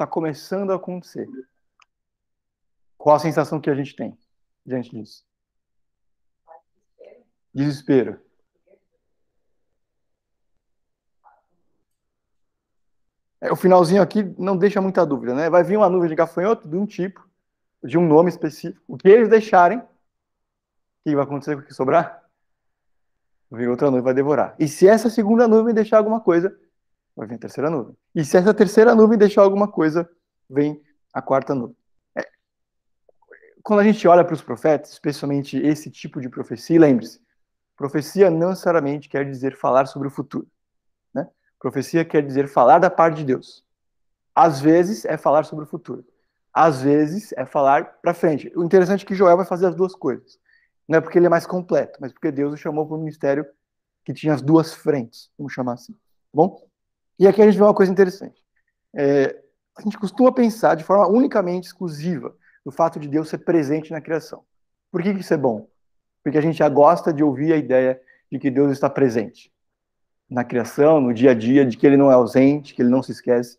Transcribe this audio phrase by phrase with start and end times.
[0.00, 1.28] está começando a acontecer.
[2.96, 4.18] Qual a sensação que a gente tem
[4.64, 5.26] diante disso?
[7.52, 8.18] Desespero.
[13.42, 15.50] É, o finalzinho aqui não deixa muita dúvida, né?
[15.50, 17.28] Vai vir uma nuvem de gafanhoto de um tipo,
[17.82, 18.82] de um nome específico.
[18.88, 19.86] O que eles deixarem, o
[21.04, 22.24] que vai acontecer com o que sobrar?
[23.50, 24.54] Vem outra nuvem vai devorar.
[24.58, 26.56] E se essa segunda nuvem deixar alguma coisa,
[27.20, 27.94] vai vir a terceira nuvem.
[28.14, 30.08] E se essa terceira nuvem deixar alguma coisa,
[30.48, 31.76] vem a quarta nuvem.
[32.16, 32.26] É.
[33.62, 37.20] Quando a gente olha para os profetas, especialmente esse tipo de profecia, lembre-se,
[37.76, 40.48] profecia não necessariamente quer dizer falar sobre o futuro.
[41.60, 43.62] Profecia quer dizer falar da parte de Deus.
[44.34, 46.02] Às vezes é falar sobre o futuro.
[46.54, 48.50] Às vezes é falar para frente.
[48.56, 50.38] O interessante é que Joel vai fazer as duas coisas.
[50.88, 53.46] Não é porque ele é mais completo, mas porque Deus o chamou para um ministério
[54.06, 55.92] que tinha as duas frentes, vamos chamar assim.
[55.92, 55.98] Tá
[56.32, 56.69] bom?
[57.20, 58.42] E aqui a gente vê uma coisa interessante.
[58.96, 59.38] É,
[59.76, 64.00] a gente costuma pensar de forma unicamente exclusiva no fato de Deus ser presente na
[64.00, 64.42] criação.
[64.90, 65.68] Por que isso é bom?
[66.24, 68.00] Porque a gente já gosta de ouvir a ideia
[68.32, 69.52] de que Deus está presente
[70.30, 73.02] na criação, no dia a dia, de que ele não é ausente, que ele não
[73.02, 73.58] se esquece.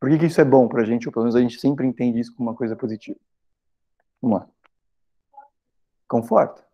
[0.00, 1.06] Por que, que isso é bom para a gente?
[1.06, 3.18] Ou pelo menos a gente sempre entende isso como uma coisa positiva.
[4.22, 4.48] Vamos lá.
[6.08, 6.64] Conforta.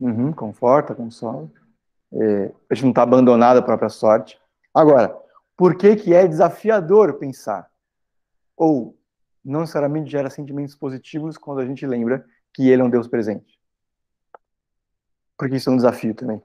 [0.00, 1.48] Uhum, conforta, consola.
[2.12, 4.42] É, a gente não está abandonado à própria sorte.
[4.74, 5.16] Agora,
[5.56, 7.70] por que, que é desafiador pensar?
[8.56, 8.98] Ou
[9.44, 13.58] não necessariamente gera sentimentos positivos quando a gente lembra que ele é um Deus presente?
[15.38, 16.42] Porque isso é um desafio também.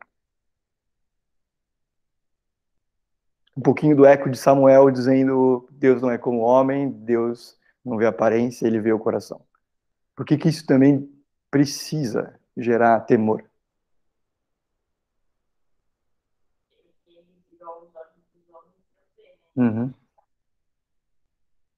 [3.59, 8.05] um pouquinho do eco de Samuel dizendo Deus não é como homem, Deus não vê
[8.05, 9.41] a aparência, ele vê o coração.
[10.16, 11.09] Por que, que isso também
[11.52, 13.44] precisa gerar temor?
[19.55, 19.94] Uhum.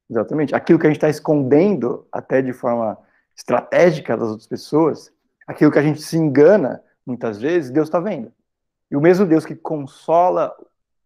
[0.10, 0.54] Exatamente.
[0.54, 2.98] Aquilo que a gente está escondendo, até de forma
[3.36, 5.12] estratégica das outras pessoas,
[5.48, 8.32] aquilo que a gente se engana, muitas vezes, Deus está vendo.
[8.90, 10.54] E o mesmo Deus que consola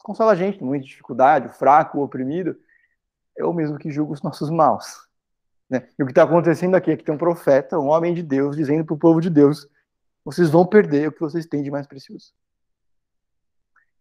[0.06, 2.56] consola a gente, muita dificuldade, o fraco, o oprimido,
[3.35, 5.07] é o mesmo que julga os nossos maus.
[5.68, 5.88] Né?
[5.97, 8.56] E o que está acontecendo aqui é que tem um profeta, um homem de Deus,
[8.56, 9.68] dizendo para o povo de Deus:
[10.23, 12.31] vocês vão perder o que vocês têm de mais precioso.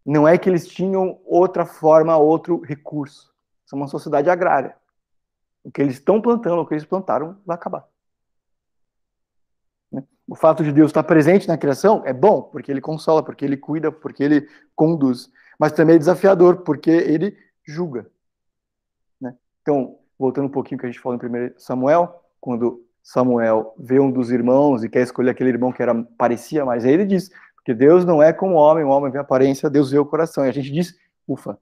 [0.05, 3.33] Não é que eles tinham outra forma, outro recurso.
[3.65, 4.77] Isso é uma sociedade agrária.
[5.63, 7.87] O que eles estão plantando, o que eles plantaram, vai acabar.
[9.91, 10.05] Né?
[10.29, 13.57] O fato de Deus estar presente na criação é bom, porque ele consola, porque ele
[13.57, 18.07] cuida, porque ele conduz mas também é desafiador, porque ele julga.
[19.21, 19.35] Né?
[19.63, 24.11] Então, voltando um pouquinho que a gente falou em 1 Samuel, quando Samuel vê um
[24.11, 27.31] dos irmãos e quer escolher aquele irmão que era parecia mais a ele, diz,
[27.65, 30.05] porque Deus não é como o homem, o homem vê a aparência, Deus vê o
[30.05, 30.45] coração.
[30.45, 30.95] E a gente diz,
[31.27, 31.59] ufa,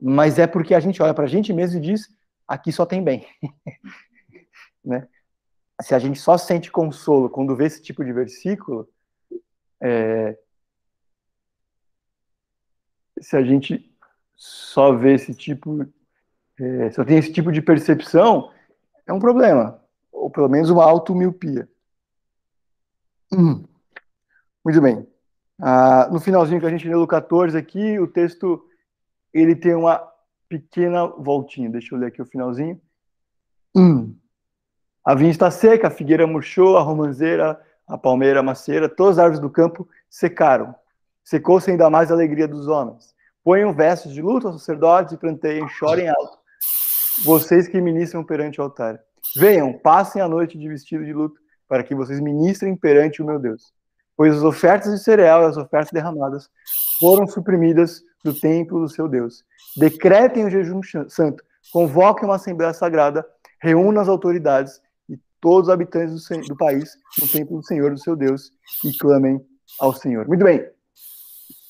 [0.00, 2.08] mas é porque a gente olha para a gente mesmo e diz,
[2.46, 3.26] aqui só tem bem.
[4.84, 5.08] né?
[5.82, 8.88] Se a gente só sente consolo quando vê esse tipo de versículo,
[9.80, 10.38] é,
[13.20, 13.92] se a gente
[14.36, 15.84] só vê esse tipo,
[16.60, 18.52] é, só tem esse tipo de percepção,
[19.04, 19.82] é um problema,
[20.12, 21.68] ou pelo menos uma auto-miopia.
[23.32, 23.64] Hum.
[24.64, 25.10] Muito bem.
[25.60, 28.64] Ah, no finalzinho que a gente leu o 14 aqui, o texto
[29.32, 30.02] ele tem uma
[30.48, 31.68] pequena voltinha.
[31.70, 32.80] Deixa eu ler aqui o finalzinho.
[33.76, 34.14] Hum.
[35.04, 39.24] A vinha está seca, a figueira murchou, a romanceira, a palmeira, a maceira, todas as
[39.24, 40.74] árvores do campo secaram.
[41.22, 43.14] Secou-se ainda mais a alegria dos homens.
[43.42, 46.38] Ponham vestes de luto aos sacerdotes e planteiem, chorem alto.
[47.24, 49.00] Vocês que ministram perante o altar.
[49.36, 53.38] Venham, passem a noite de vestido de luto, para que vocês ministrem perante o meu
[53.38, 53.72] Deus.
[54.20, 56.50] Pois as ofertas de cereal e as ofertas derramadas
[56.98, 59.42] foram suprimidas do templo do seu Deus.
[59.78, 61.42] Decretem o jejum santo,
[61.72, 63.26] convoquem uma assembleia sagrada,
[63.62, 64.78] reúnam as autoridades
[65.08, 68.52] e todos os habitantes do, do país no templo do Senhor, do seu Deus,
[68.84, 69.42] e clamem
[69.80, 70.28] ao Senhor.
[70.28, 70.68] Muito bem.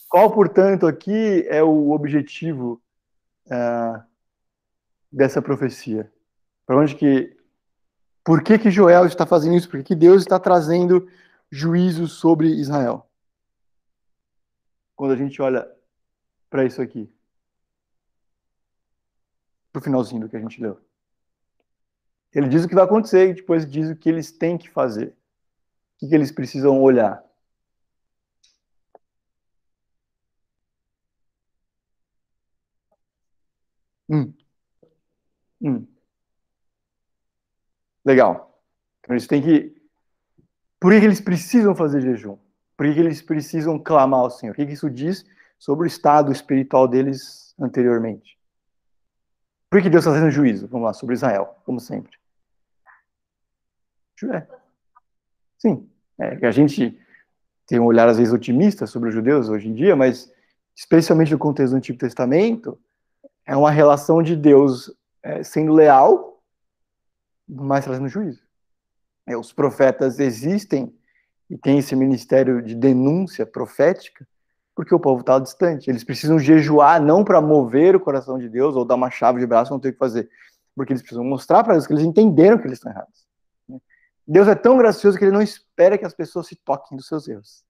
[0.09, 2.83] Qual, portanto, aqui é o objetivo
[3.47, 4.03] uh,
[5.13, 6.11] dessa profecia?
[6.67, 7.33] Para onde que.
[8.25, 9.71] Por que, que Joel está fazendo isso?
[9.71, 11.07] Por que, que Deus está trazendo
[11.51, 13.11] juízo sobre Israel?
[14.95, 15.71] Quando a gente olha
[16.49, 17.13] para isso aqui.
[19.73, 20.81] Para o finalzinho do que a gente leu.
[22.33, 25.17] Ele diz o que vai acontecer e depois diz o que eles têm que fazer.
[26.03, 27.23] O que, eles precisam olhar.
[34.09, 34.35] Hum.
[35.63, 35.87] Hum.
[38.05, 38.63] Legal.
[39.01, 39.80] Então eles têm que.
[40.81, 42.39] Por que eles precisam fazer jejum?
[42.77, 44.53] Por que eles precisam clamar ao Senhor?
[44.53, 45.27] O que isso diz
[45.59, 48.39] sobre o estado espiritual deles anteriormente?
[49.69, 50.67] Por que Deus está fazendo juízo?
[50.67, 52.19] Vamos lá, sobre Israel, como sempre.
[54.33, 54.47] É.
[55.59, 55.89] Sim,
[56.19, 56.99] é, a gente
[57.67, 60.31] tem um olhar às vezes otimista sobre os judeus hoje em dia, mas
[60.75, 62.79] especialmente no contexto do Antigo Testamento,
[63.47, 64.93] é uma relação de Deus
[65.23, 66.43] é, sendo leal,
[67.49, 68.43] mas trazendo juízo.
[69.31, 70.93] É, os profetas existem
[71.49, 74.27] e têm esse ministério de denúncia profética,
[74.75, 75.89] porque o povo está distante.
[75.89, 79.47] Eles precisam jejuar não para mover o coração de Deus ou dar uma chave de
[79.47, 80.29] braço, não tem o que fazer,
[80.75, 83.25] porque eles precisam mostrar para Deus que eles entenderam que eles estão errados.
[84.27, 87.29] Deus é tão gracioso que ele não espera que as pessoas se toquem dos seus
[87.29, 87.63] erros.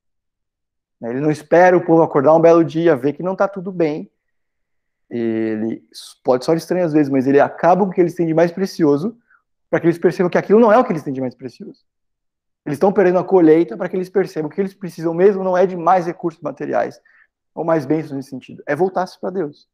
[1.03, 4.11] Ele não espera o povo acordar um belo dia, ver que não está tudo bem.
[5.11, 5.83] Ele
[6.25, 8.51] pode só estranho às vezes, mas ele acaba com o que eles têm de mais
[8.51, 9.15] precioso
[9.71, 11.81] para que eles percebam que aquilo não é o que eles têm de mais precioso.
[12.67, 15.65] Eles estão perdendo a colheita para que eles percebam que eles precisam mesmo não é
[15.65, 17.01] de mais recursos materiais
[17.55, 19.69] ou mais bênçãos nesse sentido, é voltar-se para Deus.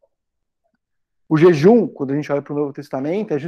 [1.29, 3.39] O jejum, quando a gente olha para o Novo Testamento, é